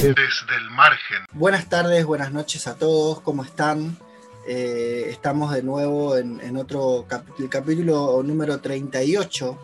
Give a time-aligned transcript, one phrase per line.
[0.00, 1.18] Desde el margen.
[1.32, 3.98] Buenas tardes, buenas noches a todos, ¿cómo están?
[4.46, 7.06] Eh, estamos de nuevo en, otro
[7.38, 9.58] el capítulo número 38,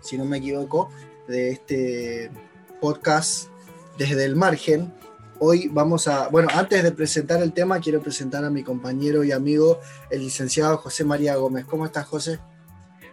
[0.00, 0.90] si no me equivoco,
[1.28, 2.30] de este
[2.80, 3.48] podcast
[3.96, 4.92] desde el margen.
[5.40, 9.30] Hoy vamos a, bueno, antes de presentar el tema, quiero presentar a mi compañero y
[9.30, 9.78] amigo,
[10.10, 11.64] el licenciado José María Gómez.
[11.64, 12.40] ¿Cómo estás, José?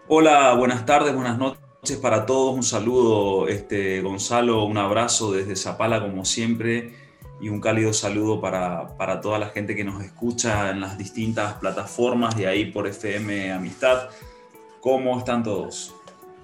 [0.07, 2.55] Hola, buenas tardes, buenas noches para todos.
[2.55, 6.95] Un saludo, este, Gonzalo, un abrazo desde Zapala, como siempre,
[7.39, 11.53] y un cálido saludo para, para toda la gente que nos escucha en las distintas
[11.55, 14.09] plataformas de ahí por FM Amistad.
[14.81, 15.93] ¿Cómo están todos?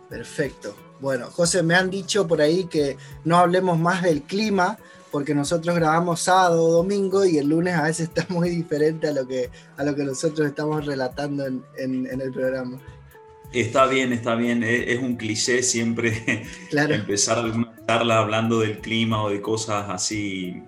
[0.10, 0.76] Perfecto.
[1.00, 4.77] Bueno, José, me han dicho por ahí que no hablemos más del clima,
[5.12, 9.12] porque nosotros grabamos sábado o domingo y el lunes a veces está muy diferente a
[9.12, 12.80] lo que, a lo que nosotros estamos relatando en, el programa.
[13.52, 14.63] Está bien, está bien.
[14.63, 20.63] Es, un cliché siempre empezar alguna charla hablando del clima o de cosas así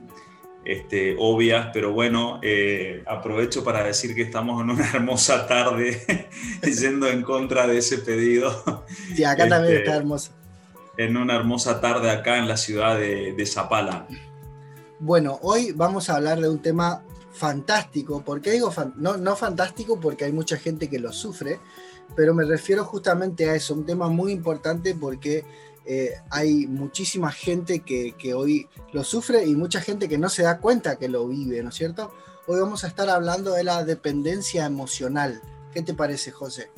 [0.66, 6.28] este, obvias, pero bueno, eh, aprovecho para decir que estamos en una hermosa tarde
[6.62, 8.86] yendo en contra de ese pedido.
[9.16, 10.32] Sí, acá también este, está hermoso.
[10.98, 14.08] En una hermosa tarde acá en la ciudad de, de Zapala.
[15.00, 18.24] Bueno, hoy vamos a hablar de un tema fantástico.
[18.24, 20.00] ¿Por qué digo no, fantástico?
[20.00, 21.60] Porque hay mucha gente que lo sufre,
[22.16, 25.44] pero me refiero justamente a eso, un tema muy importante porque
[25.86, 30.60] eh, hay muchísima gente que, hoy lo sufre y mucha gente que no se da
[30.60, 32.14] cuenta que lo vive, ¿no es cierto?
[32.46, 35.42] Hoy vamos a estar hablando de la dependencia emocional.
[35.74, 36.70] ¿Qué te parece, José?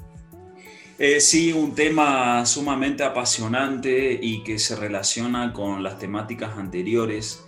[0.98, 7.42] Eh, sí, un tema sumamente apasionante y que se relaciona con las temáticas anteriores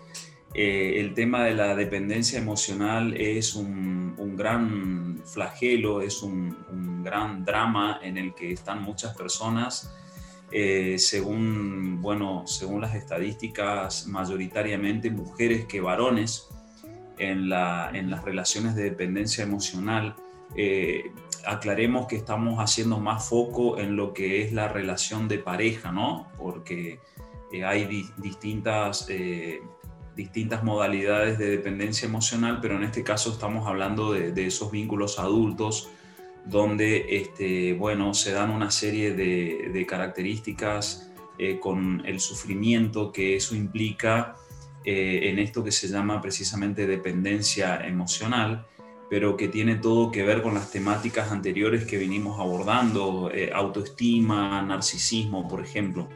[0.54, 8.00] eh, el tema de la dependencia emocional es un, gran flagelo, es un, gran drama
[8.04, 9.94] en el que están muchas personas.
[10.52, 16.48] Eh, según, bueno, según las estadísticas, mayoritariamente mujeres que varones
[17.18, 20.16] en, las relaciones de dependencia emocional.
[20.56, 21.12] Eh,
[21.46, 26.28] aclaremos que estamos haciendo más foco en lo que es la relación de pareja, ¿no?
[26.38, 27.00] Porque
[27.66, 29.08] hay distintas
[30.18, 35.90] distintas modalidades de dependencia emocional, pero en este caso estamos hablando de, esos vínculos adultos
[36.44, 43.56] donde este, bueno, se dan una serie de, características eh, con el sufrimiento que eso
[43.56, 44.36] implica
[44.84, 48.66] eh, en esto que se llama precisamente dependencia emocional,
[49.12, 54.64] pero que tiene todo que ver con las temáticas anteriores que vinimos abordando, eh, autoestima,
[54.64, 56.10] narcisismo, por ejemplo.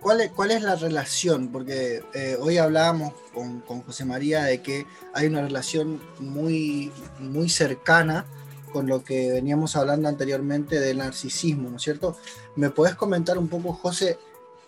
[0.00, 1.48] ¿Cuál es, ¿Cuál es, la relación?
[1.48, 7.48] Porque eh, hoy hablábamos con, con, José María de que hay una relación muy, muy
[7.48, 8.24] cercana
[8.72, 12.16] con lo que veníamos hablando anteriormente del narcisismo, ¿no es cierto?
[12.54, 14.18] ¿Me puedes comentar un poco, José,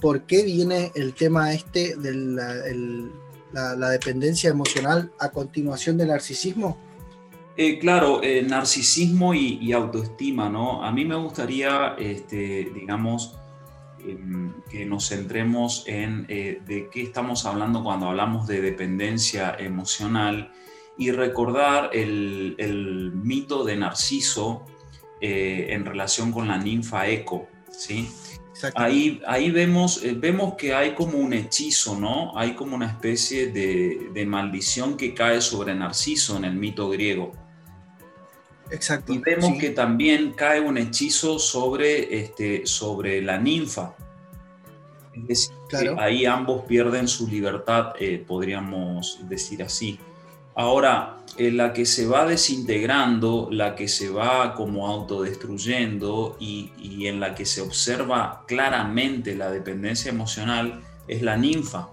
[0.01, 2.15] por qué viene el tema este de
[3.53, 6.77] la, dependencia emocional a continuación del narcisismo?
[7.57, 10.83] Eh, claro, eh, narcisismo y, y, autoestima, ¿no?
[10.83, 13.40] A mí me gustaría, este, digamos,
[14.71, 20.53] que nos centremos en eh, de qué estamos hablando cuando hablamos de dependencia emocional
[20.99, 24.67] y recordar el, mito de Narciso
[25.21, 27.49] eh, en relación con la ninfa Eco.
[27.71, 28.09] ¿sí?
[28.75, 32.37] Ahí, ahí vemos, eh, vemos que hay como un hechizo, ¿no?
[32.37, 37.33] Hay como una especie de, de maldición que cae sobre Narciso en el mito griego.
[38.71, 39.13] Exacto.
[39.13, 43.95] Y vemos que también cae un hechizo sobre, este, sobre la ninfa.
[45.29, 49.99] Es decir, ahí ambos pierden su libertad, eh, podríamos decir así.
[50.55, 57.21] Ahora, la que se va desintegrando, la que se va como autodestruyendo y, y en
[57.21, 61.89] la que se observa claramente la dependencia emocional es la ninfa.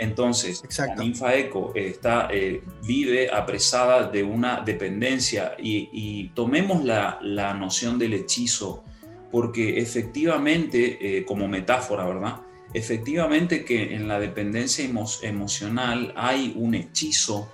[0.00, 7.98] Entonces, la ninfa eco está, eh, vive apresada de una dependencia y, tomemos la, noción
[7.98, 8.82] del hechizo,
[9.30, 12.40] porque efectivamente, eh, como metáfora, ¿verdad?
[12.72, 14.88] Efectivamente que en la dependencia
[15.22, 17.50] emocional hay un hechizo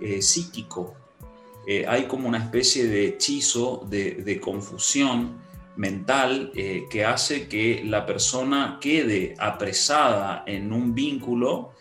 [0.00, 0.94] eh, psíquico,
[1.86, 5.40] hay como una especie de hechizo de confusión
[5.76, 6.52] mental
[6.90, 11.73] que hace que la persona quede apresada en un vínculo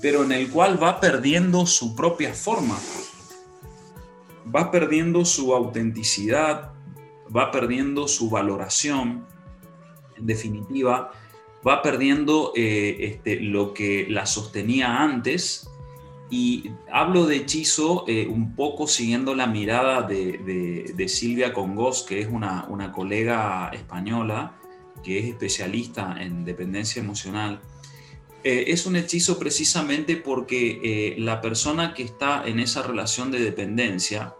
[0.00, 2.78] pero en el cual va perdiendo su propia forma,
[4.54, 6.72] va perdiendo su autenticidad,
[7.34, 9.26] va perdiendo su valoración,
[10.16, 11.12] en definitiva,
[11.66, 15.68] va perdiendo eh, este, lo que la sostenía antes
[16.30, 22.28] y hablo de hechizo eh, un poco siguiendo la mirada de, Silvia Congos, que es
[22.28, 24.54] una, una, colega española
[25.02, 27.60] que es especialista en dependencia emocional.
[28.42, 33.40] Eh, es un hechizo precisamente porque eh, la persona que está en esa relación de
[33.40, 34.34] dependencia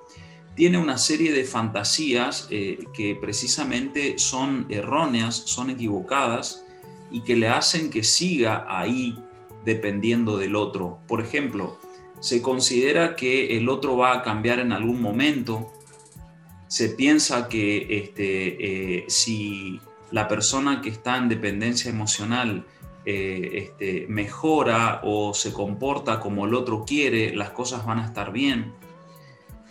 [0.55, 6.65] tiene una serie de fantasías que precisamente son erróneas, son equivocadas
[7.11, 9.17] y que le hacen que siga ahí
[9.65, 10.99] dependiendo del otro.
[11.07, 11.79] Por ejemplo,
[12.21, 15.73] se considera que el otro va a cambiar en algún momento.
[16.69, 19.81] Se piensa que este, eh, si
[20.11, 22.67] la persona que está en dependencia emocional
[23.05, 28.33] eh, este, mejora o se comporta como el otro quiere, las cosas van a estar
[28.33, 28.75] bien.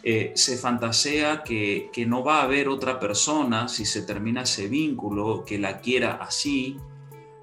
[0.02, 4.68] Eh, se fantasea que, que, no va a haber otra persona si se termina ese
[4.68, 6.78] vínculo que la quiera así,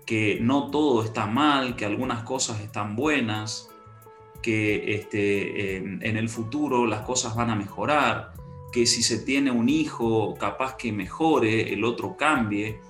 [0.06, 3.68] que no todo está mal, que algunas cosas están buenas,
[4.40, 8.32] que este, en el futuro las cosas van a mejorar,
[8.72, 12.80] que si se tiene un hijo capaz que mejore, el otro cambie,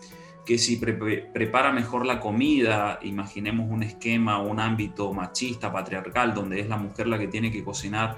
[0.47, 6.69] que si prepara mejor la comida, imaginemos un esquema un ámbito machista, patriarcal, donde es
[6.69, 8.17] la mujer la que tiene que cocinar,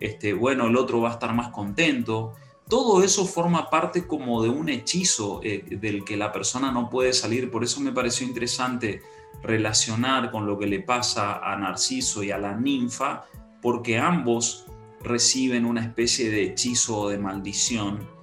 [0.00, 2.32] este, bueno, el otro va a estar más contento.
[2.68, 7.12] Todo eso forma parte como de un hechizo eh, del que la persona no puede
[7.12, 7.50] salir.
[7.50, 9.02] Por eso me pareció interesante
[9.42, 13.24] relacionar con lo que le pasa a Narciso y a la ninfa,
[13.60, 14.66] porque ambos
[15.02, 18.17] reciben una especie de hechizo o de maldición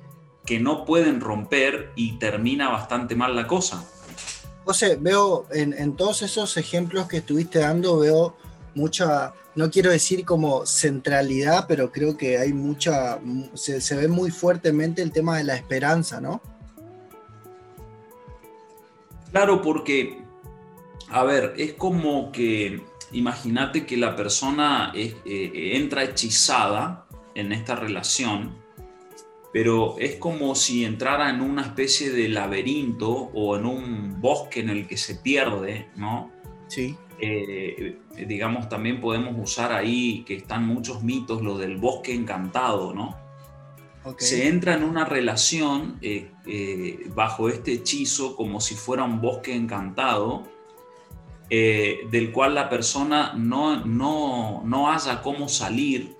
[0.45, 3.83] que no pueden romper y termina bastante mal la cosa.
[4.63, 8.36] José, veo en, todos esos ejemplos que estuviste dando, veo
[8.74, 13.19] mucha, no quiero decir como centralidad, pero creo que hay mucha,
[13.53, 16.42] se, se ve muy fuertemente el tema de la esperanza, ¿no?
[19.31, 20.25] Claro, porque
[21.09, 22.81] a ver, es como que
[23.12, 25.15] imagínate que la persona eh,
[25.75, 27.06] entra hechizada
[27.36, 28.56] en esta relación,
[29.55, 34.69] pero es como si entrara en una especie de laberinto o en un bosque en
[34.69, 36.29] el que se pierde, ¿no?
[36.67, 36.97] Sí.
[37.21, 37.97] Eh,
[38.27, 43.15] digamos, también podemos usar ahí que están muchos mitos, lo del bosque encantado, ¿no?
[44.17, 50.43] Se entra en una relación eh, bajo este hechizo como si fuera un bosque encantado
[51.49, 56.14] eh, del cual la persona no, no, no haya cómo salir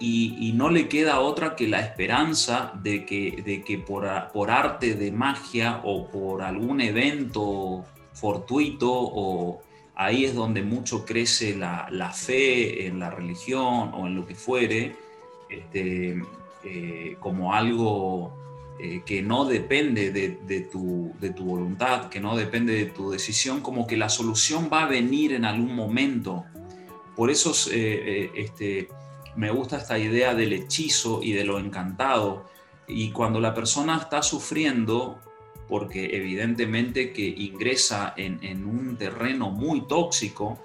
[0.00, 4.94] y, no le queda otra que la esperanza de que, de que por, por, arte
[4.94, 9.62] de magia o por algún evento fortuito o
[9.94, 14.34] ahí es donde mucho crece la, la fe en la religión o en lo que
[14.34, 14.96] fuere,
[15.48, 16.22] este,
[16.64, 18.40] eh, como algo
[18.82, 23.98] eh, que no depende de, tu, voluntad, que no depende de tu decisión, como que
[23.98, 26.46] la solución va a venir en algún momento.
[27.14, 28.88] Por eso eh, eh, este,
[29.36, 32.48] me gusta esta idea del hechizo y de lo encantado.
[32.86, 35.18] Y cuando la persona está sufriendo,
[35.68, 40.58] porque evidentemente que ingresa en, un terreno muy tóxico,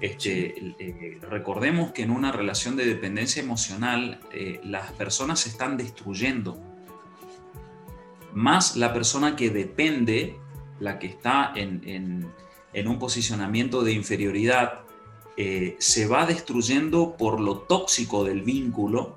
[0.00, 0.76] este,
[1.22, 4.20] recordemos que en una relación de dependencia emocional
[4.62, 6.60] las personas se están destruyendo
[8.36, 10.36] más la persona que depende,
[10.78, 12.30] la que está en,
[12.86, 14.80] un posicionamiento de inferioridad,
[15.36, 19.16] eh, se va destruyendo por lo tóxico del vínculo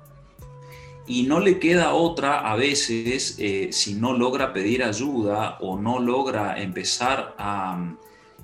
[1.06, 5.98] y no le queda otra a veces eh, si no logra pedir ayuda o no
[5.98, 7.96] logra empezar a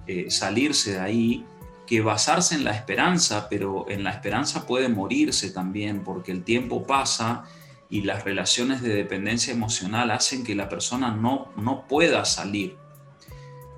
[0.06, 1.44] eh, salirse de ahí
[1.86, 6.84] que basarse en la esperanza, pero en la esperanza puede morirse también porque el tiempo
[6.84, 7.44] pasa
[7.88, 12.76] y las relaciones de dependencia emocional hacen que la persona no, no pueda salir.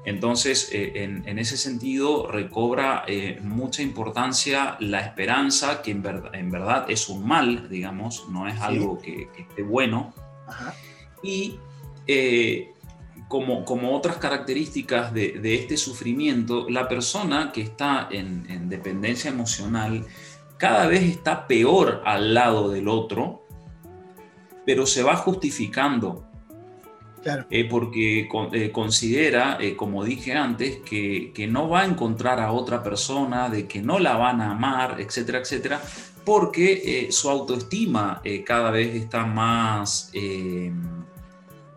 [0.04, 7.08] Entonces, eh, en, ese sentido, recobra eh, mucha importancia la esperanza, que en, verdad es
[7.08, 10.14] un mal, digamos, no es algo que, esté bueno.
[11.22, 11.58] Y
[12.06, 12.72] eh,
[13.28, 20.06] como, como, otras características de, este sufrimiento, la persona que está en, en dependencia emocional
[20.58, 23.46] cada vez está peor al lado del otro,
[24.66, 26.27] pero se va justificando.
[27.50, 32.82] Eh, porque eh, considera, eh, como dije antes, que, no va a encontrar a otra
[32.82, 35.80] persona, de que no la van a amar, etcétera, etcétera,
[36.24, 40.10] porque su autoestima cada vez está más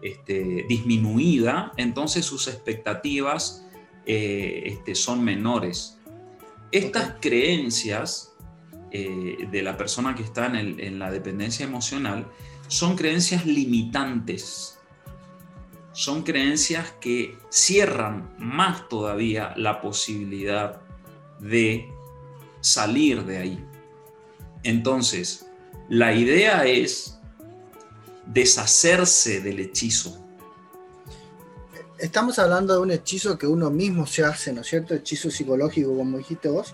[0.02, 3.66] este, disminuida, entonces sus expectativas
[4.06, 5.98] este, son menores.
[6.74, 8.34] Estas creencias
[8.92, 12.28] de la persona que está en la dependencia emocional
[12.68, 14.81] son creencias limitantes.
[15.94, 20.82] Son creencias que cierran más todavía la posibilidad
[21.40, 21.90] de
[22.62, 23.66] salir de ahí.
[24.64, 25.48] Entonces,
[25.90, 27.20] la idea es
[28.26, 30.18] deshacerse del hechizo.
[31.98, 34.96] Estamos hablando de un hechizo que uno mismo se hace, ¿no es cierto?
[34.96, 36.74] Hechizo psicológico, como dijiste vos,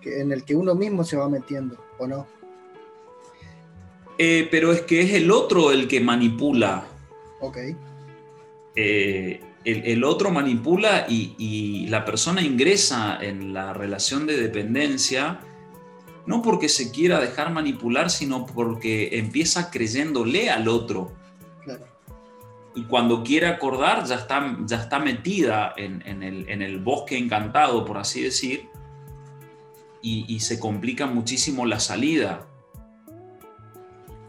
[0.00, 2.26] que, en el que uno mismo se va metiendo, ¿o no?
[4.18, 6.84] Eh, pero es que es el otro el que manipula.
[7.40, 7.58] Ok.
[8.76, 15.40] Eh, el, otro manipula y, la persona ingresa en la relación de dependencia
[16.26, 21.12] no porque se quiera dejar manipular, sino porque empieza creyéndole al otro.
[22.74, 28.22] Y cuando quiere acordar, ya está, ya está metida en, el, bosque encantado, por así
[28.22, 28.68] decir,
[30.02, 32.46] y, se complica muchísimo la salida.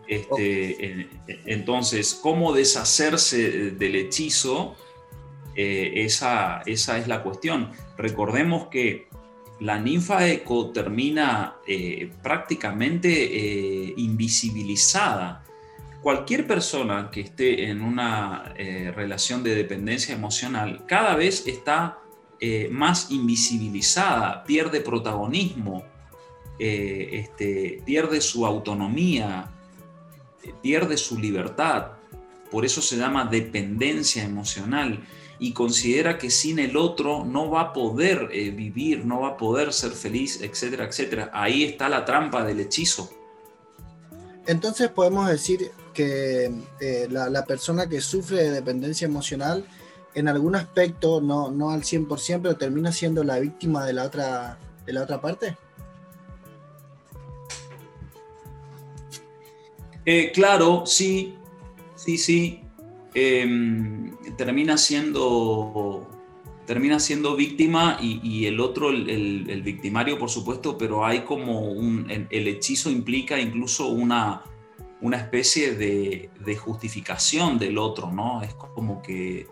[0.08, 1.10] Este,
[1.46, 4.76] entonces, ¿cómo deshacerse del hechizo?
[5.58, 7.72] Eh, esa, esa es la cuestión.
[7.98, 9.08] Recordemos que
[9.60, 15.44] la ninfa eco termina eh, prácticamente eh, invisibilizada.
[16.04, 18.54] Cualquier persona que esté en una
[18.96, 22.00] relación de dependencia emocional cada vez está
[22.70, 25.84] más invisibilizada, pierde protagonismo,
[26.60, 29.52] este, pierde su autonomía,
[30.62, 31.94] pierde su libertad.
[32.51, 35.06] Por eso se llama dependencia emocional
[35.39, 39.38] y considera que sin el otro no va a poder eh, vivir, no va a
[39.38, 41.30] poder ser feliz, etcétera, etcétera.
[41.34, 43.10] Ahí está la trampa del hechizo.
[44.46, 49.66] Entonces podemos decir que eh, la, persona que sufre de dependencia emocional
[50.16, 54.58] en algún aspecto, no, no al 100%, pero termina siendo la víctima de la otra,
[54.86, 55.58] de la otra parte.
[60.10, 61.36] Eh, claro, sí,
[61.96, 62.62] sí, sí.
[63.14, 66.08] Em, termina siendo
[66.66, 72.48] termina siendo víctima y, el otro, el, victimario, por supuesto, pero hay como un, el
[72.48, 74.44] hechizo implica incluso una,
[75.02, 78.42] una especie de, justificación del otro, ¿no?
[78.44, 79.48] Es como que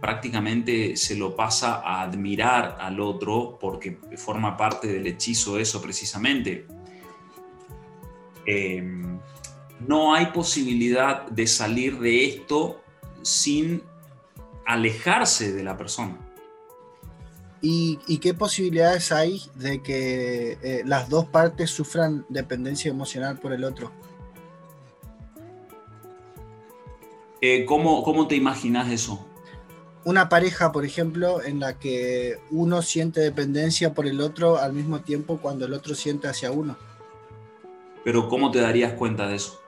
[0.00, 6.66] prácticamente se lo pasa a admirar al otro porque forma parte del hechizo eso precisamente.
[8.46, 9.18] Em,
[9.86, 12.80] no hay posibilidad de salir de esto
[13.22, 13.82] sin
[14.66, 16.18] alejarse de la persona.
[17.60, 23.64] ¿Y, qué posibilidades hay de que eh, las dos partes sufran dependencia emocional por el
[23.64, 23.90] otro?
[27.40, 29.26] Eh, ¿cómo, te imaginas eso?
[30.04, 35.00] Una pareja, por ejemplo, en la que uno siente dependencia por el otro al mismo
[35.00, 36.76] tiempo cuando el otro siente hacia uno.
[38.04, 39.60] Pero ¿cómo te darías cuenta de eso?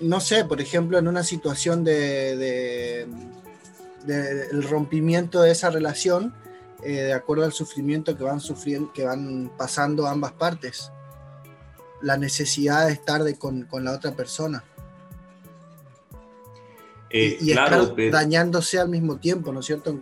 [0.00, 3.06] No sé, por ejemplo, en una situación de,
[4.06, 6.34] el rompimiento de esa relación,
[6.82, 10.90] eh, de acuerdo al sufrimiento que van sufriendo, que van pasando ambas partes,
[12.00, 14.64] la necesidad de estar con, la otra persona.
[17.10, 20.00] Eh, y, estar dañándose al mismo tiempo, ¿no es cierto?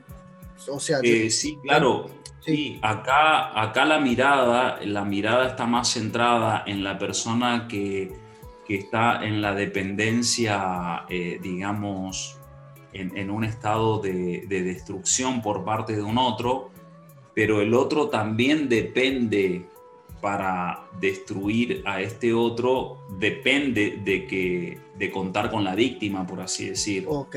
[0.68, 2.10] O sea, eh, sí, claro.
[2.40, 2.78] Sí.
[2.82, 8.27] acá, acá la mirada, la mirada está más centrada en la persona que,
[8.68, 12.38] que está en la dependencia, eh, digamos,
[12.92, 16.70] en, un estado de, destrucción por parte de un otro,
[17.34, 19.64] pero el otro también depende
[20.20, 26.68] para destruir a este otro, depende de, que, de contar con la víctima, por así
[26.68, 27.06] decir.
[27.08, 27.36] Ok,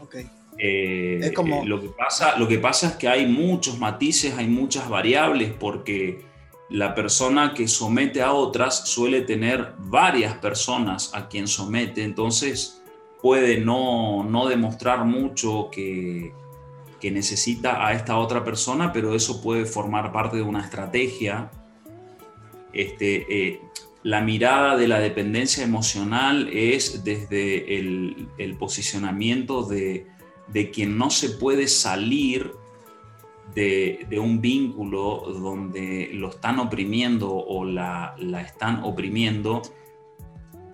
[0.00, 0.16] ok.
[0.58, 1.64] Eh, es como...
[1.64, 6.27] lo, que pasa, lo que pasa es que hay muchos matices, hay muchas variables, porque
[6.70, 12.82] la persona que somete a otras suele tener varias personas a quien somete, entonces
[13.22, 16.32] puede no, demostrar mucho que,
[17.02, 21.50] necesita a esta otra persona, pero eso puede formar parte de una estrategia.
[22.72, 23.60] Este, eh,
[24.02, 30.06] la mirada de la dependencia emocional es desde el, posicionamiento de,
[30.48, 32.52] de quien no se puede salir
[33.54, 38.14] de, un vínculo donde lo están oprimiendo o la,
[38.44, 39.62] están oprimiendo,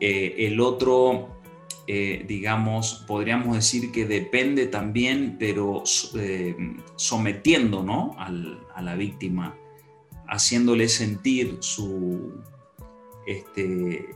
[0.00, 1.40] eh, el otro,
[1.87, 5.83] eh, digamos, podríamos decir que depende también, pero
[6.16, 6.57] eh,
[6.97, 8.16] sometiendo ¿no?
[8.19, 9.57] a la víctima,
[10.26, 12.43] haciéndole sentir su,
[13.26, 14.09] este,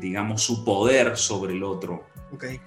[0.00, 2.04] digamos, su poder sobre el otro.
[2.34, 2.60] Okay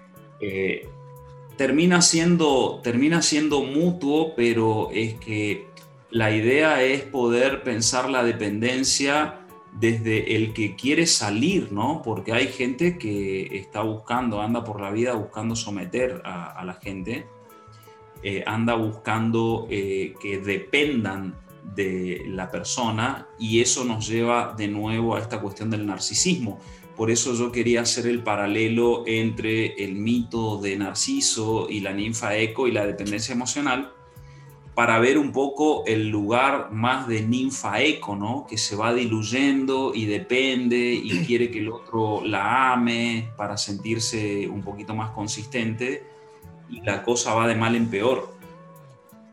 [1.58, 5.68] termina siendo, termina siendo mutuo, pero es que
[6.12, 12.02] la idea es poder pensar la dependencia desde el que quiere salir, ¿no?
[12.04, 17.28] Porque hay gente que está buscando, anda por la vida buscando someter a, la gente,
[18.24, 21.36] eh, anda buscando eh, que dependan
[21.76, 26.60] de la persona y eso nos lleva de nuevo a esta cuestión del narcisismo.
[26.96, 32.38] Por eso yo quería hacer el paralelo entre el mito de Narciso y la ninfa
[32.38, 33.92] Eco y la dependencia emocional
[34.76, 38.46] para ver un poco el lugar más de ninfa Eco, ¿no?
[38.48, 44.48] Que se va diluyendo y depende y quiere que el otro la ame para sentirse
[44.48, 46.04] un poquito más consistente
[46.70, 48.34] y la cosa va de mal en peor.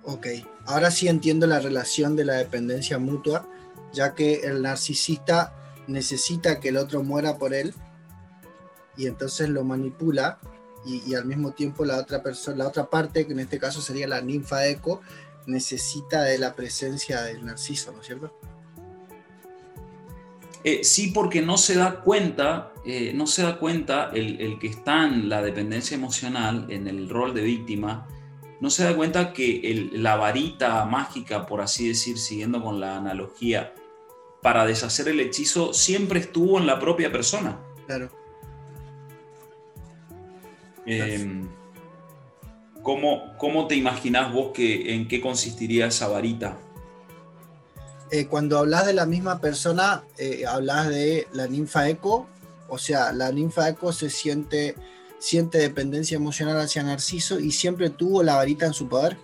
[0.05, 0.27] Ok,
[0.67, 3.47] ahora sí entiendo la relación de la dependencia mutua,
[3.93, 7.75] ya que el narcisista necesita que el otro muera por él
[8.97, 10.39] y entonces lo manipula
[10.85, 14.09] y, al mismo tiempo la otra persona, la otra parte, que en este caso sería
[14.09, 15.01] la ninfa eco,
[15.47, 18.37] necesita de la presencia del narciso, ¿no es cierto?
[20.65, 24.69] Eh, sí, porque no se da cuenta, eh, no se da cuenta el, el, que
[24.69, 28.09] está en la dependencia emocional, en el rol de víctima,
[28.61, 33.75] no se da cuenta que la varita mágica, por así decir, siguiendo con la analogía,
[34.43, 37.61] para deshacer el hechizo siempre estuvo en la propia persona.
[37.87, 38.11] Claro.
[40.85, 41.49] Em,
[42.83, 46.59] ¿cómo, te imaginás vos que en qué consistiría esa varita?
[48.11, 52.27] Eh, cuando hablas de la misma persona, eh, hablas de la ninfa eco,
[52.69, 54.75] o sea, la ninfa eco se siente,
[55.21, 59.17] siente dependencia emocional hacia Narciso y siempre tuvo la varita en su poder.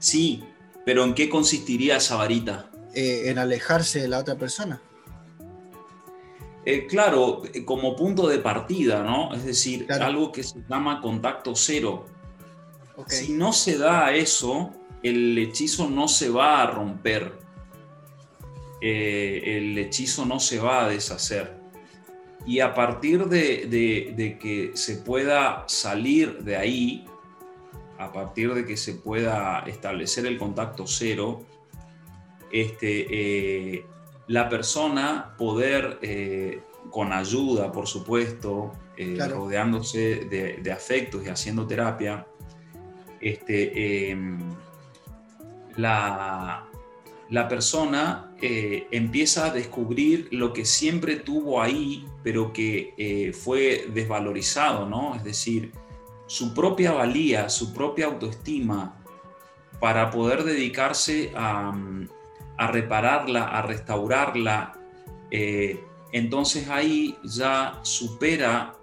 [0.00, 0.42] Sí,
[0.84, 2.70] pero ¿en qué consistiría esa varita?
[2.98, 4.80] Eh, en alejarse de la otra persona.
[6.64, 9.34] Eh, claro, eh, como punto de partida, ¿no?
[9.34, 12.06] Es decir, algo que se llama contacto cero.
[13.06, 14.72] Si no se da eso,
[15.02, 17.38] el hechizo no se va a romper.
[18.80, 21.54] el hechizo no se va a deshacer.
[22.46, 23.66] Y a partir de,
[24.16, 27.04] de, que se pueda salir de ahí,
[27.98, 31.44] a partir de que se pueda establecer el contacto cero,
[32.50, 33.06] este,
[33.76, 33.86] eh,
[34.28, 36.60] la persona poder, eh,
[36.90, 42.26] con ayuda, por supuesto, eh, rodeándose de, afectos y haciendo terapia,
[43.20, 44.38] este, em,
[45.76, 46.66] la,
[47.30, 55.14] la, persona empieza a descubrir lo que siempre tuvo ahí, pero que fue desvalorizado, ¿no?
[55.14, 55.72] Es decir,
[56.26, 58.96] su propia valía, su propia autoestima,
[59.80, 61.74] para poder dedicarse a,
[62.58, 64.72] a repararla, a restaurarla,
[65.30, 68.74] eh, entonces ahí ya supera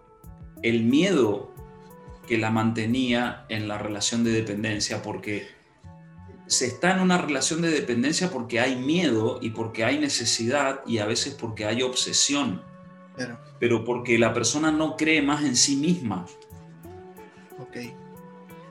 [0.61, 1.51] el miedo
[2.27, 5.47] que la mantenía en la relación de dependencia, porque
[6.47, 10.99] se está en una relación de dependencia porque hay miedo y porque hay necesidad y
[10.99, 12.61] a veces porque hay obsesión,
[13.59, 16.25] pero porque la persona no cree más en sí misma.
[17.59, 17.77] Ok.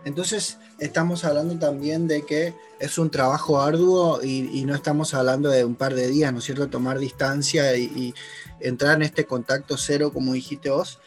[0.05, 5.65] Entonces, estamos hablando también de que es un trabajo arduo y, no estamos hablando de
[5.65, 6.69] un par de días, ¿no es cierto?
[6.69, 8.15] Tomar distancia y,
[8.61, 10.99] entrar en este contacto cero, como dijiste vos,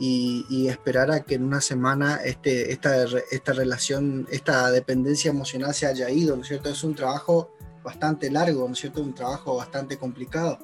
[0.00, 5.86] y, esperar a que en una semana este, esta, esta relación, esta dependencia emocional se
[5.86, 6.68] haya ido, ¿no es cierto?
[6.68, 7.52] Es un trabajo
[7.84, 9.00] bastante largo, ¿no es cierto?
[9.00, 10.58] Un trabajo bastante complicado.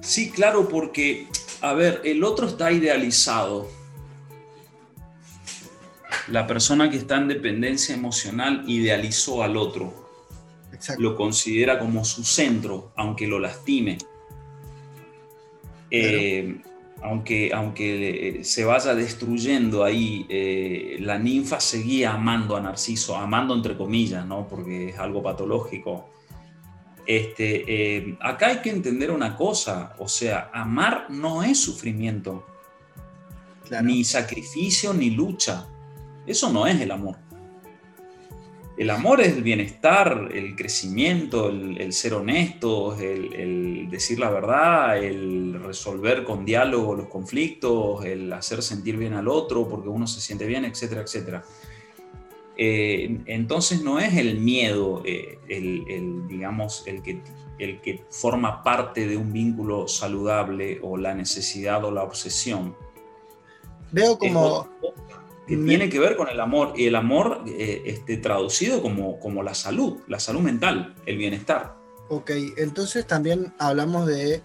[0.00, 1.28] Sí, claro, porque,
[1.60, 3.79] a ver, el otro está idealizado
[6.28, 10.08] la persona que está en dependencia emocional idealizó al otro.
[10.98, 13.98] Lo considera como su centro, aunque lo lastime.
[15.90, 16.60] Eh,
[17.02, 23.76] aunque, aunque se vaya destruyendo ahí, eh, la ninfa seguía amando a Narciso, amando entre
[23.76, 24.46] comillas, ¿no?
[24.46, 26.10] porque es algo patológico.
[27.06, 32.46] Este, eh, acá hay que entender una cosa, o sea, amar no es sufrimiento,
[33.82, 35.66] ni sacrificio, ni lucha.
[36.30, 37.16] Eso no es el amor.
[38.78, 45.60] El amor es el bienestar, el crecimiento, el, ser honesto, el, decir la verdad, el
[45.62, 50.46] resolver con diálogo los conflictos, el hacer sentir bien al otro porque uno se siente
[50.46, 51.44] bien, etcétera, etcétera.
[52.56, 57.20] Eh, entonces no es el miedo, eh, el, digamos, el que,
[57.58, 62.76] el que forma parte de un vínculo saludable o la necesidad o la obsesión.
[63.92, 64.68] Veo como
[65.50, 69.42] que tiene que ver con el amor y el amor eh, este, traducido como, como
[69.42, 71.74] la salud, la salud mental, el bienestar.
[72.08, 74.42] Ok, entonces también hablamos de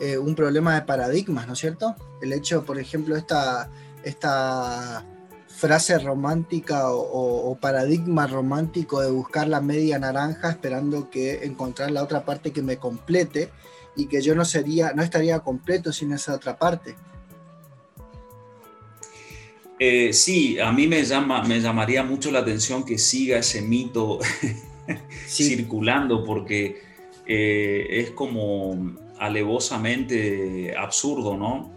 [0.00, 1.94] eh, un problema de paradigmas, ¿no es cierto?
[2.20, 3.70] El hecho, por ejemplo, esta,
[4.02, 5.04] esta
[5.46, 12.24] frase romántica o, paradigma romántico de buscar la media naranja esperando que encontrar la otra
[12.24, 13.50] parte que me complete
[13.94, 16.96] y que yo no sería, no estaría completo sin esa otra parte.
[19.82, 24.18] Eh, sí, a mí me, llama, me llamaría mucho la atención que siga ese mito
[25.26, 26.82] circulando porque
[27.26, 31.70] eh, es como alevosamente absurdo, ¿no?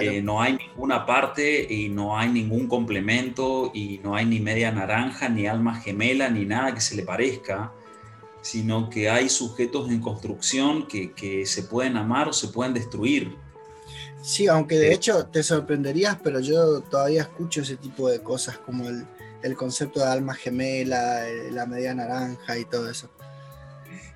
[0.00, 4.70] Eh, no hay ninguna parte y no hay ningún complemento y no hay ni media
[4.70, 7.72] naranja, ni alma gemela, ni nada que se le parezca,
[8.40, 13.36] sino que hay sujetos en construcción que, que se pueden amar o se pueden destruir.
[14.22, 18.88] Sí, aunque de hecho te sorprenderías, pero yo todavía escucho ese tipo de cosas como
[18.88, 23.10] el, concepto de alma gemela, eh, la media naranja y todo eso.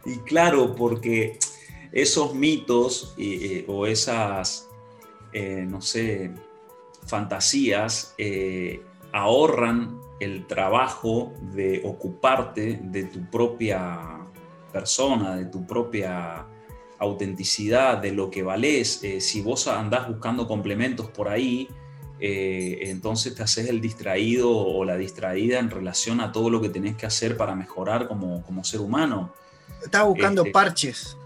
[0.05, 1.41] Y claro, porque
[1.91, 4.69] esos mitos eh, o esas,
[5.33, 6.31] eh, no sé,
[7.05, 8.15] fantasías
[9.13, 14.25] ahorran el trabajo de ocuparte de tu propia
[14.73, 16.47] persona, de tu propia
[16.99, 21.69] autenticidad, de lo que valés, eh, si vos andás buscando complementos por ahí,
[22.19, 26.71] eh, entonces te haces el distraído o la distraída en relación a todo lo que
[26.71, 29.33] tenés que hacer para mejorar como, ser humano.
[29.83, 31.17] Estás buscando este, parches.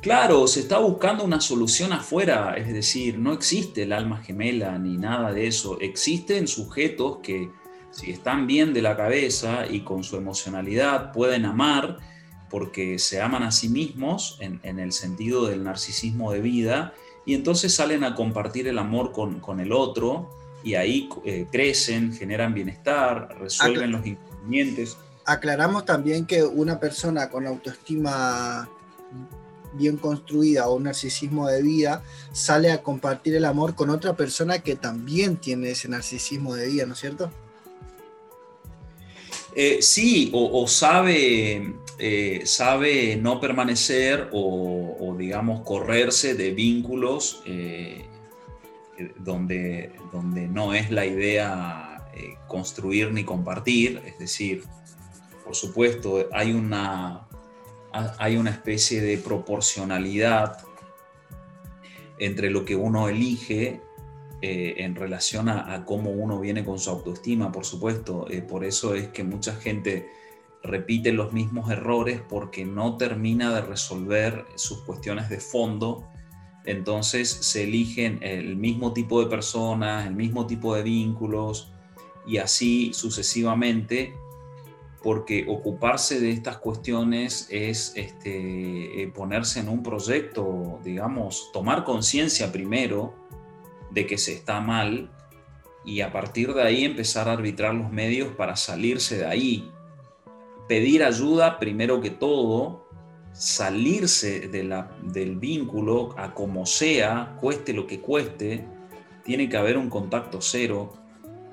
[0.00, 4.96] Claro, se está buscando una solución afuera, es decir, no existe el alma gemela ni
[4.96, 5.80] nada de eso.
[5.80, 7.50] Existen sujetos que,
[7.90, 11.98] si están bien de la cabeza y con su emocionalidad, pueden amar
[12.50, 17.74] porque se aman a sí mismos en, el sentido del narcisismo de vida y entonces
[17.74, 20.30] salen a compartir el amor con, el otro
[20.64, 24.96] y ahí eh, crecen, generan bienestar, resuelven los inconvenientes.
[25.24, 28.68] Aclaramos también que una persona con autoestima
[29.74, 34.60] bien construida o un narcisismo de vida sale a compartir el amor con otra persona
[34.60, 37.30] que también tiene ese narcisismo de vida, ¿no es cierto?
[39.54, 48.06] Eh, sí, o, sabe eh, sabe no permanecer o, digamos, correrse de vínculos eh,
[49.18, 54.00] donde, donde no es la idea eh, construir ni compartir.
[54.06, 54.62] Es decir,
[55.44, 57.26] por supuesto, hay una,
[57.90, 60.58] hay una especie de proporcionalidad
[62.20, 63.80] entre lo que uno elige
[64.40, 68.28] en relación a, cómo uno viene con su autoestima, por supuesto.
[68.48, 70.06] por eso es que mucha gente
[70.62, 76.04] repite los mismos errores porque no termina de resolver sus cuestiones de fondo.
[76.64, 81.72] Entonces se eligen el mismo tipo de personas, el mismo tipo de vínculos
[82.26, 84.12] y así sucesivamente,
[85.02, 92.52] porque ocuparse de estas cuestiones es este, eh, ponerse en un proyecto, digamos, tomar conciencia
[92.52, 93.14] primero
[93.90, 95.10] de que se está mal
[95.84, 99.72] y a partir de ahí empezar a arbitrar los medios para salirse de ahí
[100.68, 102.88] pedir ayuda primero que todo,
[103.32, 108.66] salirse del vínculo a como sea, cueste lo que cueste,
[109.24, 110.94] tiene que haber un contacto cero.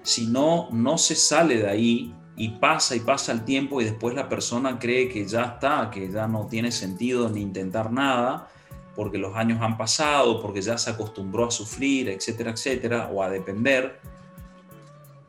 [0.04, 4.16] Si no, no se sale de ahí y pasa y pasa el tiempo y después
[4.16, 8.50] la persona cree que ya está, que ya no tiene sentido ni intentar nada,
[8.96, 13.30] porque los años han pasado, porque ya se acostumbró a sufrir, etcétera, etcétera, o a
[13.30, 14.00] depender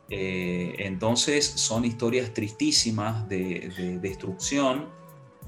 [0.08, 4.88] eh, entonces son historias tristísimas de, destrucción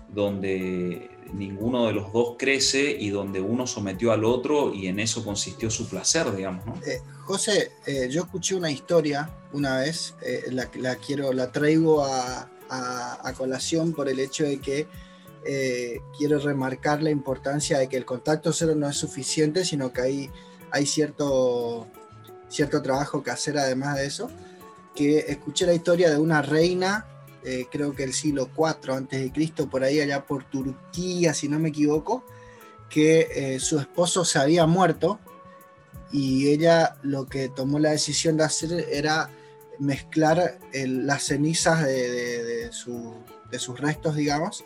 [0.08, 5.22] donde ninguno de los dos crece y donde uno sometió al otro y en eso
[5.22, 6.64] consistió su placer, digamos.
[6.86, 10.14] Eh, José, eh, yo escuché una historia una vez,
[10.50, 12.48] la, quiero, la traigo a,
[13.36, 14.88] colación por el hecho de que
[16.16, 20.30] quiero remarcar la importancia de que el contacto cero no es suficiente, sino que hay,
[20.70, 21.86] hay cierto,
[22.48, 24.30] cierto trabajo que hacer además de eso
[24.98, 27.06] que escuché la historia de una reina,
[27.44, 31.60] eh, creo que el siglo IV antes de por ahí allá por Turquía, si no
[31.60, 32.24] me equivoco,
[32.90, 35.20] que eh, su esposo se había muerto
[36.10, 39.30] y ella lo que tomó la decisión de hacer era
[39.78, 44.64] mezclar las cenizas de, sus restos, digamos,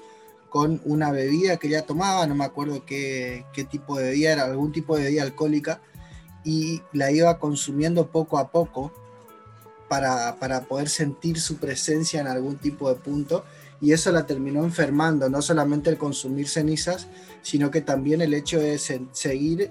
[0.49, 4.45] con una bebida que ella tomaba, no me acuerdo qué, qué tipo de bebida era,
[4.45, 5.83] algún tipo de bebida alcohólica,
[6.42, 8.95] y la iba consumiendo poco a poco
[10.38, 13.44] para, poder sentir su presencia en algún tipo de punto
[13.78, 17.09] y eso la terminó enfermando, no solamente el consumir cenizas,
[17.42, 19.70] sino que también el hecho de seguir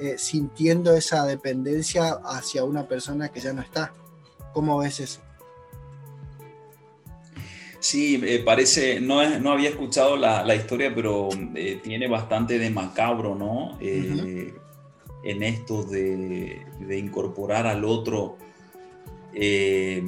[0.00, 3.92] eh, sintiendo esa dependencia hacia una persona que ya no está.
[4.52, 5.20] ¿Cómo ves eso?
[7.78, 13.78] Sí, parece, no, no había escuchado la, historia, pero eh, tiene bastante de macabro, ¿no?
[13.80, 14.52] Eh,
[15.22, 18.36] en esto de, de, incorporar al otro
[19.34, 20.02] eh,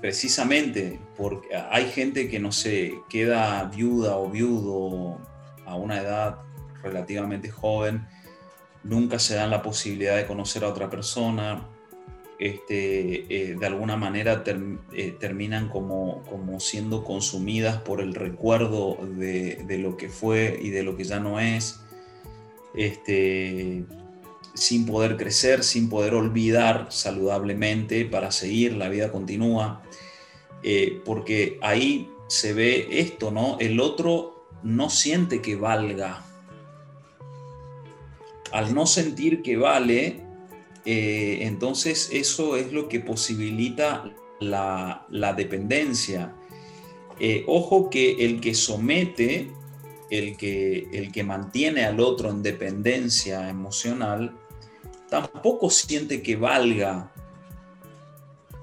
[0.00, 5.18] precisamente porque hay gente que no se queda viuda o viudo
[5.66, 6.38] a una edad
[6.82, 8.06] relativamente joven,
[8.84, 11.68] nunca se dan la posibilidad de conocer a otra persona
[12.38, 19.96] este, de alguna manera terminan como, como siendo consumidas por el recuerdo de, de, lo
[19.96, 21.80] que fue y de lo que ya no es.
[22.74, 23.84] Este,
[24.58, 29.82] sin poder crecer, sin poder olvidar saludablemente para seguir, la vida continúa,
[30.62, 33.56] eh, porque ahí se ve esto, ¿no?
[33.60, 36.24] El otro no siente que valga.
[38.52, 40.20] Al no sentir que vale,
[40.84, 46.34] eh, entonces eso es lo que posibilita la, dependencia.
[47.20, 49.50] Eh, ojo que el que somete,
[50.10, 54.36] el que, el que mantiene al otro en dependencia emocional,
[55.08, 57.12] tampoco siente que valga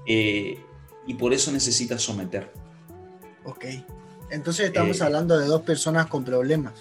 [0.06, 0.58] eh,
[1.06, 2.52] y por eso necesita someter.
[3.44, 3.64] Ok,
[4.30, 6.74] entonces estamos eh, hablando de dos personas con problemas.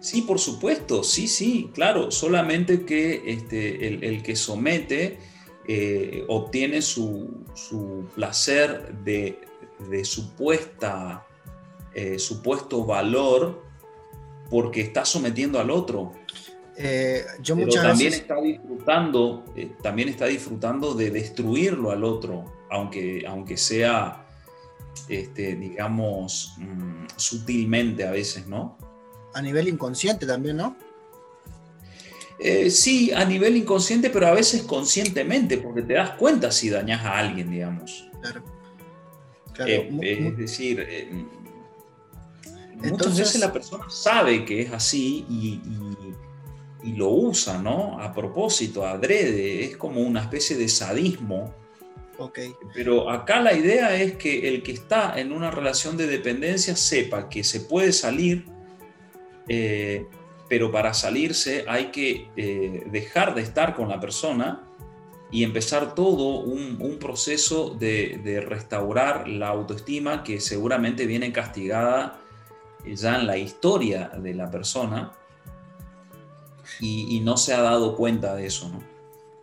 [0.00, 5.18] Sí, por supuesto, sí, sí, claro, solamente que este, el, que somete
[5.66, 7.42] eh, obtiene su,
[8.14, 9.38] placer de,
[10.04, 11.26] supuesta,
[12.18, 13.64] supuesto valor
[14.50, 16.12] porque está sometiendo al otro.
[16.76, 23.24] Eh, yo Pero también está disfrutando, eh, también está disfrutando de destruirlo al otro, aunque,
[23.28, 24.26] aunque sea,
[25.08, 28.76] este, digamos, mm, sutilmente a veces, ¿no?
[29.34, 30.76] A nivel inconsciente también, ¿no?
[32.40, 37.04] Eh, sí, a nivel inconsciente, pero a veces conscientemente, porque te das cuenta si dañas
[37.04, 38.10] a alguien, digamos.
[38.20, 38.42] Claro.
[40.02, 40.84] es decir,
[42.74, 45.60] muchas veces la persona sabe que es así y
[46.84, 47.98] y lo usa, ¿no?
[47.98, 51.54] A propósito, adrede, es como una especie de sadismo.
[52.18, 52.52] Okay.
[52.74, 57.30] Pero acá la idea es que el que está en una relación de dependencia sepa
[57.30, 58.44] que se puede salir,
[59.48, 60.06] eh,
[60.48, 64.62] pero para salirse hay que eh, dejar de estar con la persona
[65.32, 72.20] y empezar todo un, proceso de, de, restaurar la autoestima que seguramente viene castigada
[72.86, 75.12] ya en la historia de la persona
[76.80, 78.82] y, no se ha dado cuenta de eso, ¿no?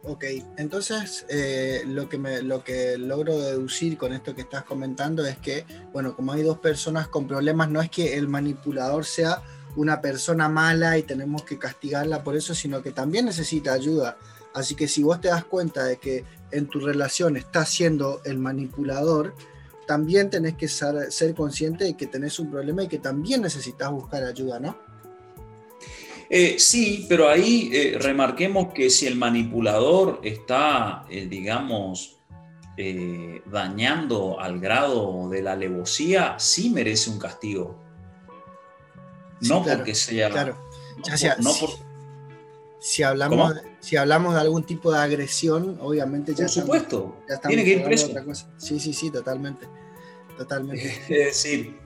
[0.03, 0.25] Ok,
[0.57, 5.65] entonces eh, lo, que lo que logro deducir con esto que estás comentando es que,
[5.93, 9.43] bueno, como hay dos personas con problemas, no es que el manipulador sea
[9.75, 14.17] una persona mala y tenemos que castigarla por eso, sino que también necesita ayuda.
[14.53, 18.37] Así que si vos te das cuenta de que en tu relación estás siendo el
[18.37, 19.33] manipulador,
[19.87, 23.91] también tenés que ser, ser consciente de que tenés un problema y que también necesitas
[23.91, 24.77] buscar ayuda, ¿no?
[26.33, 32.17] Eh, sí, pero ahí eh, remarquemos que si el manipulador está, eh, digamos,
[33.45, 37.77] dañando al grado de la alevosía, sí merece un castigo.
[39.41, 40.29] no porque sea...
[40.29, 40.57] Claro.
[42.79, 46.45] si, hablamos, si hablamos de algún tipo de agresión, obviamente ya...
[46.45, 48.09] Por supuesto, tiene que ir preso.
[48.57, 49.67] Sí, sí, sí, totalmente.
[50.37, 50.87] Totalmente.
[51.09, 51.77] Es decir,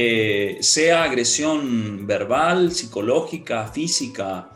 [0.00, 4.48] eh, sea agresión verbal, psicológica, física,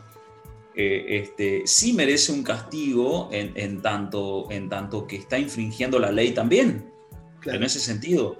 [0.73, 6.31] eh, este, sí merece un castigo en, tanto, en tanto que está infringiendo la ley
[6.31, 6.89] también,
[7.43, 8.37] en ese sentido.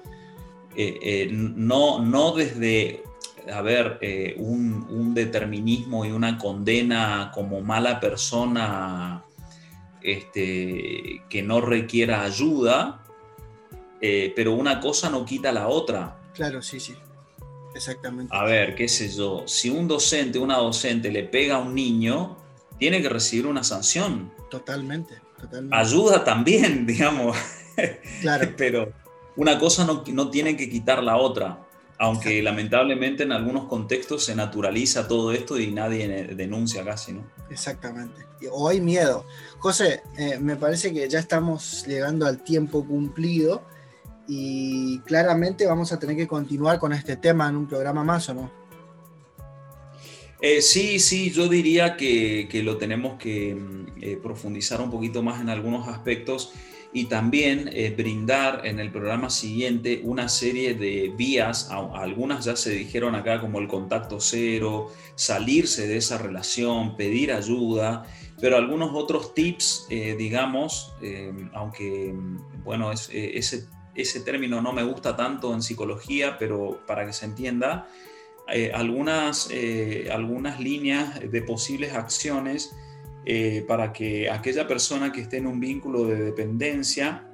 [0.78, 3.04] Eh, no, no desde,
[3.52, 4.00] a ver,
[4.38, 9.26] un, determinismo y una condena como mala persona
[10.02, 13.04] este, que no requiera ayuda,
[14.00, 16.23] pero una cosa no quita la otra.
[16.34, 16.96] Claro, sí, sí.
[17.76, 18.36] Exactamente.
[18.36, 22.38] A ver, qué sé yo, si un docente, una docente le pega a un niño,
[22.78, 24.32] tiene que recibir una sanción.
[24.50, 25.76] Totalmente, totalmente.
[25.76, 27.36] Ayuda también, digamos.
[28.22, 28.50] Claro.
[28.58, 28.94] Pero
[29.36, 31.66] una cosa no, no tiene que quitar la otra,
[31.98, 37.26] aunque lamentablemente en algunos contextos se naturaliza todo esto y nadie denuncia casi, ¿no?
[37.50, 38.26] Exactamente.
[38.52, 39.26] O hay miedo.
[39.60, 43.64] José, eh, me parece que ya estamos llegando al tiempo cumplido
[44.28, 48.34] y claramente vamos a tener que continuar con este tema en un programa más, ¿o
[48.34, 48.64] no?
[50.46, 55.40] Eh, sí, sí, yo diría que, lo tenemos que mm, eh, profundizar un poquito más
[55.40, 56.52] en algunos aspectos
[56.92, 62.72] y también eh, brindar en el programa siguiente una serie de vías, algunas ya se
[62.72, 68.06] dijeron acá como el contacto cero, salirse de esa relación, pedir ayuda,
[68.42, 70.94] pero algunos otros tips, digamos,
[71.54, 77.06] aunque, mm, bueno, es, ese ese término no me gusta tanto en psicología, pero para
[77.06, 77.88] que se entienda,
[78.52, 82.76] eh, algunas, eh, algunas líneas de posibles acciones
[83.26, 87.26] eh, para que aquella persona que esté en un vínculo de dependencia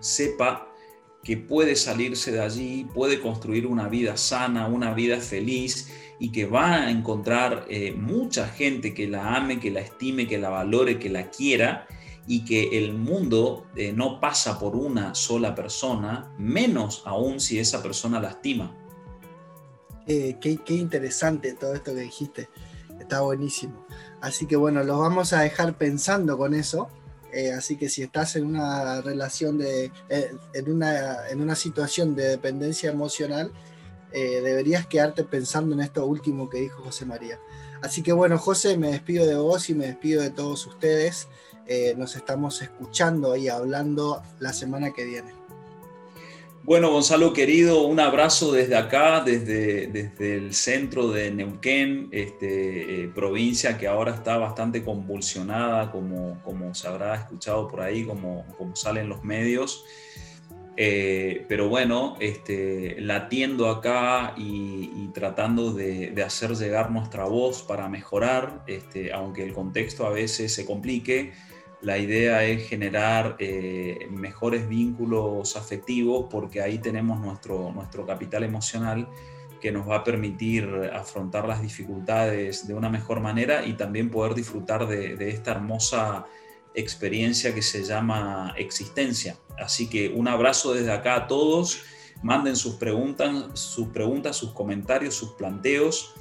[0.00, 0.68] sepa
[1.24, 6.46] que puede salirse de allí, puede construir una vida sana, una vida feliz y que
[6.46, 11.08] va a encontrar mucha gente que la ame, que la estime, que la valore, que
[11.08, 11.86] la quiera
[12.30, 17.82] y que el mundo eh, no pasa por una sola persona, menos aún si esa
[17.82, 18.76] persona lastima.
[20.06, 22.50] qué, interesante todo esto que dijiste,
[23.00, 23.86] está buenísimo.
[24.20, 26.88] Así que bueno, los vamos a dejar pensando con eso.
[27.32, 32.14] Eh, así que si estás en una relación de, eh, en, una, en, una, situación
[32.14, 33.52] de dependencia emocional,
[34.12, 37.38] deberías quedarte pensando en esto último que dijo José María.
[37.82, 41.28] Así que bueno, José, me despido de vos y me despido de todos ustedes.
[41.68, 45.32] Eh, nos estamos escuchando y hablando la semana que viene.
[46.62, 53.08] Bueno, Gonzalo querido, un abrazo desde acá, desde, desde el centro de Neuquén, este, eh,
[53.14, 58.74] provincia que ahora está bastante convulsionada, como, como se habrá escuchado por ahí, como, como
[58.74, 59.84] salen los medios.
[60.80, 68.62] Eh, pero bueno, este, latiendo acá y, tratando de, hacer llegar nuestra voz para mejorar,
[68.68, 71.32] este, aunque el contexto a veces se complique,
[71.80, 79.08] la idea es generar eh, mejores vínculos afectivos porque ahí tenemos nuestro, nuestro capital emocional
[79.60, 84.34] que nos va a permitir afrontar las dificultades de una mejor manera y también poder
[84.34, 86.26] disfrutar de, de esta hermosa
[86.74, 89.36] experiencia que se llama existencia.
[89.58, 91.82] Así que un abrazo desde acá a todos.
[92.22, 96.14] Manden sus preguntas, sus preguntas, sus comentarios, sus planteos,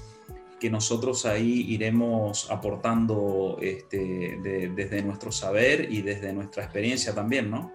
[0.59, 4.39] que nosotros ahí iremos aportando este,
[4.75, 7.71] desde nuestro saber y desde nuestra experiencia también, ¿no?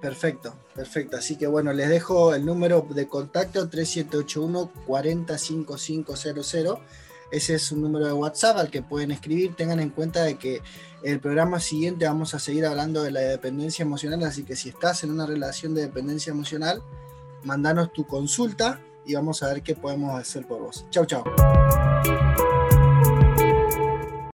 [0.00, 1.16] Perfecto, perfecto.
[1.16, 6.78] Así que bueno, les dejo el número de contacto 3781 405500
[7.34, 9.56] ese es un número de WhatsApp al que pueden escribir.
[9.56, 10.62] Tengan en cuenta de que
[11.02, 15.02] el programa siguiente vamos a seguir hablando de la dependencia emocional, así que si estás
[15.02, 16.80] en una relación de dependencia emocional,
[17.42, 20.86] mandanos tu consulta y vamos a ver qué podemos hacer por vos.
[20.90, 21.24] Chau, chau.